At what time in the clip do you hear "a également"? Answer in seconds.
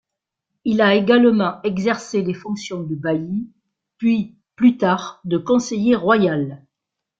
0.81-1.61